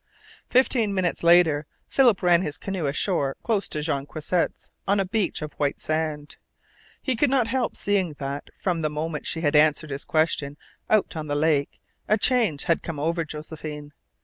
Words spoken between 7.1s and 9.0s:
could not help seeing that, from the